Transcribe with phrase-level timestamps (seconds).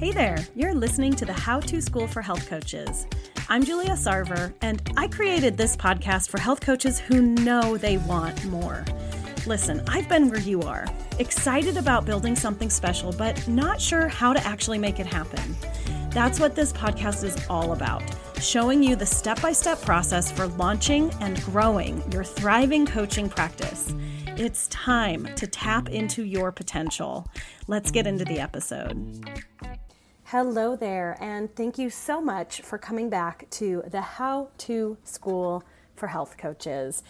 [0.00, 3.06] Hey there, you're listening to the How to School for Health Coaches.
[3.50, 8.42] I'm Julia Sarver, and I created this podcast for health coaches who know they want
[8.46, 8.82] more.
[9.46, 10.86] Listen, I've been where you are,
[11.18, 15.54] excited about building something special, but not sure how to actually make it happen.
[16.12, 18.02] That's what this podcast is all about
[18.40, 23.94] showing you the step by step process for launching and growing your thriving coaching practice.
[24.36, 27.28] It's time to tap into your potential.
[27.66, 29.28] Let's get into the episode.
[30.30, 35.64] Hello there, and thank you so much for coming back to the How to School
[35.96, 37.02] for Health Coaches.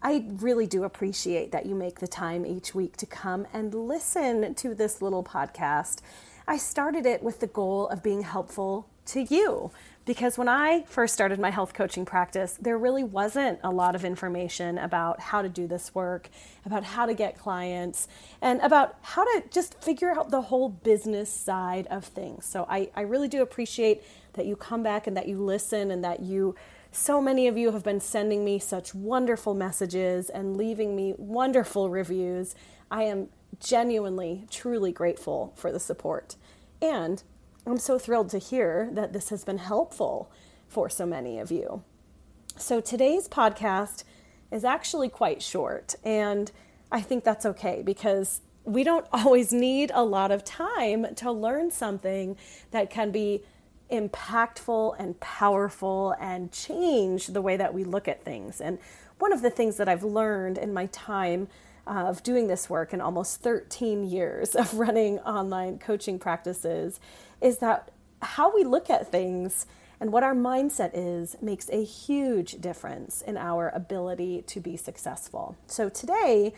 [0.00, 4.54] I really do appreciate that you make the time each week to come and listen
[4.54, 6.02] to this little podcast.
[6.46, 9.72] I started it with the goal of being helpful to you
[10.08, 14.06] because when I first started my health coaching practice, there really wasn't a lot of
[14.06, 16.30] information about how to do this work,
[16.64, 18.08] about how to get clients,
[18.40, 22.46] and about how to just figure out the whole business side of things.
[22.46, 24.02] So I, I really do appreciate
[24.32, 26.54] that you come back and that you listen and that you.
[26.90, 31.90] So many of you have been sending me such wonderful messages and leaving me wonderful
[31.90, 32.54] reviews.
[32.90, 33.28] I am
[33.60, 36.36] genuinely, truly grateful for the support.
[36.80, 37.22] And
[37.70, 40.30] I'm so thrilled to hear that this has been helpful
[40.68, 41.82] for so many of you.
[42.56, 44.04] So today's podcast
[44.50, 46.50] is actually quite short, and
[46.90, 51.70] I think that's okay because we don't always need a lot of time to learn
[51.70, 52.38] something
[52.70, 53.42] that can be
[53.92, 58.62] impactful and powerful and change the way that we look at things.
[58.62, 58.78] And
[59.18, 61.48] one of the things that I've learned in my time
[61.88, 67.00] of doing this work in almost 13 years of running online coaching practices
[67.40, 67.90] is that
[68.22, 69.66] how we look at things
[70.00, 75.56] and what our mindset is makes a huge difference in our ability to be successful.
[75.66, 76.52] So, today,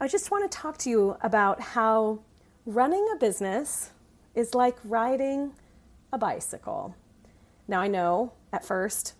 [0.00, 2.20] I just want to talk to you about how
[2.66, 3.90] running a business
[4.34, 5.52] is like riding
[6.12, 6.96] a bicycle.
[7.68, 9.14] Now, I know at first,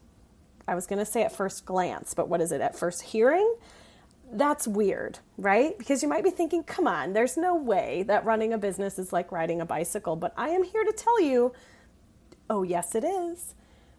[0.67, 2.61] I was going to say at first glance, but what is it?
[2.61, 3.55] At first hearing?
[4.33, 5.77] That's weird, right?
[5.77, 9.13] Because you might be thinking, come on, there's no way that running a business is
[9.13, 10.17] like riding a bicycle.
[10.17, 11.53] But I am here to tell you,
[12.49, 13.55] oh, yes, it is.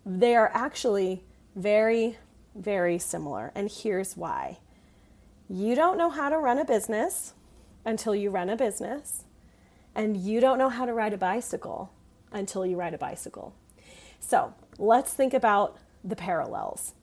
[0.06, 1.24] They are actually
[1.56, 2.18] very,
[2.56, 3.52] very similar.
[3.56, 4.60] And here's why
[5.50, 7.34] you don't know how to run a business
[7.84, 9.26] until you run a business,
[9.94, 11.92] and you don't know how to ride a bicycle
[12.32, 13.54] until you ride a bicycle.
[14.20, 16.94] So let's think about the parallels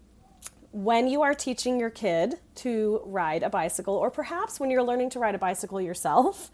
[0.73, 5.11] when you are teaching your kid to ride a bicycle, or perhaps when you're learning
[5.11, 6.51] to ride a bicycle yourself,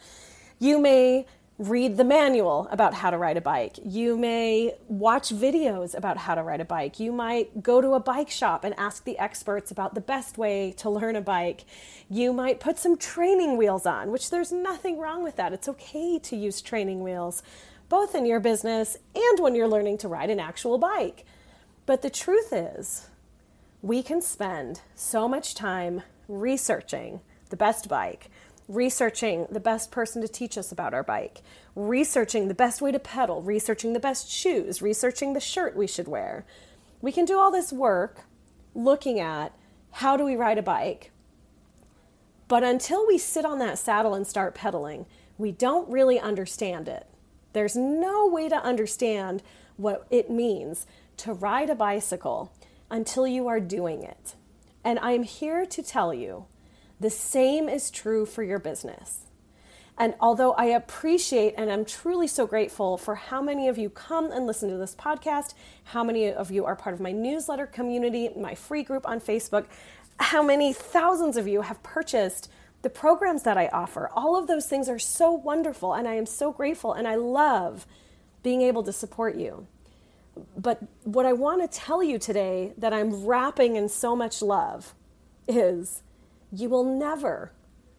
[0.58, 1.26] you may
[1.58, 3.78] read the manual about how to ride a bike.
[3.84, 6.98] You may watch videos about how to ride a bike.
[6.98, 10.72] You might go to a bike shop and ask the experts about the best way
[10.78, 11.64] to learn a bike.
[12.10, 15.52] You might put some training wheels on, which there's nothing wrong with that.
[15.52, 17.42] It's okay to use training wheels,
[17.88, 21.24] both in your business and when you're learning to ride an actual bike.
[21.86, 23.08] But the truth is,
[23.84, 28.30] we can spend so much time researching the best bike,
[28.66, 31.42] researching the best person to teach us about our bike,
[31.76, 36.08] researching the best way to pedal, researching the best shoes, researching the shirt we should
[36.08, 36.46] wear.
[37.02, 38.22] We can do all this work
[38.74, 39.52] looking at
[39.90, 41.10] how do we ride a bike.
[42.48, 45.04] But until we sit on that saddle and start pedaling,
[45.36, 47.06] we don't really understand it.
[47.52, 49.42] There's no way to understand
[49.76, 50.86] what it means
[51.18, 52.50] to ride a bicycle
[52.94, 54.36] until you are doing it.
[54.84, 56.46] And I'm here to tell you
[57.00, 59.22] the same is true for your business.
[59.98, 64.30] And although I appreciate and I'm truly so grateful for how many of you come
[64.30, 68.30] and listen to this podcast, how many of you are part of my newsletter community,
[68.36, 69.66] my free group on Facebook,
[70.20, 72.48] how many thousands of you have purchased
[72.82, 76.26] the programs that I offer, all of those things are so wonderful and I am
[76.26, 77.88] so grateful and I love
[78.44, 79.66] being able to support you
[80.56, 84.94] but what I want to tell you today that I'm wrapping in so much love
[85.46, 86.02] is
[86.52, 87.52] you will never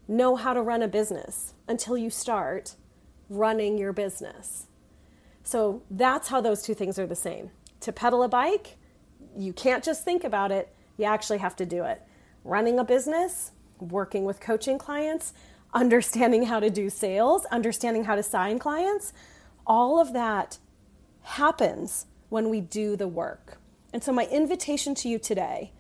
[0.08, 2.76] know how to run a business until you start
[3.30, 4.68] running your business.
[5.44, 7.52] So that's how those two things are the same.
[7.82, 8.78] To pedal a bike,
[9.38, 12.02] you can't just think about it, you actually have to do it.
[12.44, 15.34] Running a business, working with coaching clients,
[15.74, 19.14] understanding how to do sales, understanding how to sign clients,
[19.68, 20.58] all of that
[21.22, 23.58] happens when we do the work.
[23.94, 25.72] And so, my invitation to you today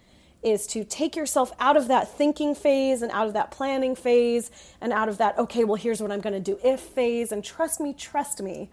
[0.46, 4.52] is to take yourself out of that thinking phase and out of that planning phase
[4.80, 7.32] and out of that, okay, well, here's what I'm going to do if phase.
[7.32, 8.70] And trust me, trust me,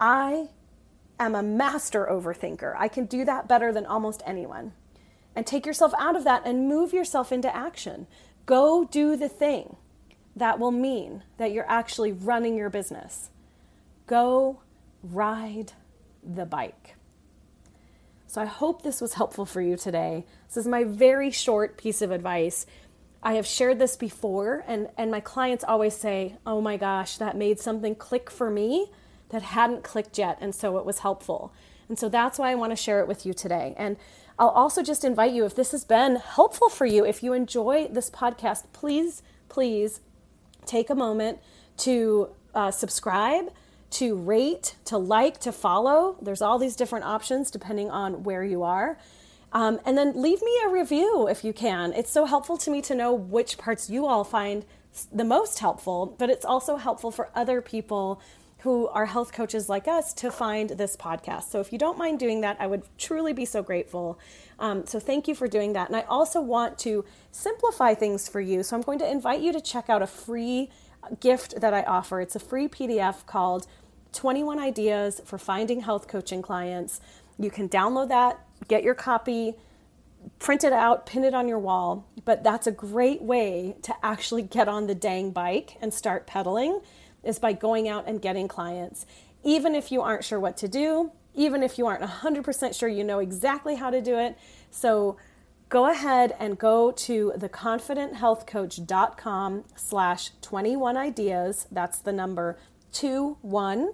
[0.00, 0.48] I
[1.20, 2.74] am a master overthinker.
[2.76, 4.72] I can do that better than almost anyone.
[5.36, 8.08] And take yourself out of that and move yourself into action.
[8.44, 9.76] Go do the thing
[10.34, 13.30] that will mean that you're actually running your business.
[14.06, 14.60] Go
[15.02, 15.72] ride
[16.24, 16.96] the bike.
[18.26, 20.24] So I hope this was helpful for you today.
[20.48, 22.66] This is my very short piece of advice.
[23.22, 27.36] I have shared this before, and, and my clients always say, Oh my gosh, that
[27.36, 28.90] made something click for me
[29.30, 30.38] that hadn't clicked yet.
[30.40, 31.52] And so it was helpful.
[31.88, 33.74] And so that's why I want to share it with you today.
[33.76, 33.96] And
[34.38, 37.88] I'll also just invite you, if this has been helpful for you, if you enjoy
[37.88, 40.00] this podcast, please, please
[40.66, 41.38] take a moment
[41.78, 43.50] to uh, subscribe,
[43.94, 46.16] to rate, to like, to follow.
[46.20, 48.98] There's all these different options depending on where you are.
[49.52, 51.92] Um, and then leave me a review if you can.
[51.92, 54.64] It's so helpful to me to know which parts you all find
[55.12, 58.20] the most helpful, but it's also helpful for other people
[58.64, 61.50] who are health coaches like us to find this podcast.
[61.50, 64.18] So if you don't mind doing that, I would truly be so grateful.
[64.58, 65.88] Um, so thank you for doing that.
[65.88, 68.62] And I also want to simplify things for you.
[68.62, 70.70] So I'm going to invite you to check out a free
[71.20, 72.20] gift that I offer.
[72.20, 73.66] It's a free PDF called
[74.14, 77.00] 21 Ideas for Finding Health Coaching Clients.
[77.38, 78.38] You can download that,
[78.68, 79.54] get your copy,
[80.38, 82.06] print it out, pin it on your wall.
[82.24, 86.80] But that's a great way to actually get on the dang bike and start pedaling
[87.22, 89.04] is by going out and getting clients.
[89.42, 93.04] Even if you aren't sure what to do, even if you aren't 100% sure you
[93.04, 94.38] know exactly how to do it.
[94.70, 95.18] So
[95.68, 101.66] go ahead and go to theconfidenthealthcoach.com slash 21 ideas.
[101.70, 102.58] That's the number
[102.92, 103.92] 21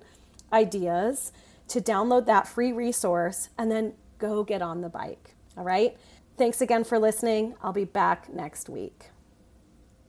[0.52, 1.32] ideas
[1.69, 5.35] to download that free resource and then go get on the bike.
[5.56, 5.97] All right.
[6.37, 7.55] Thanks again for listening.
[7.62, 9.11] I'll be back next week.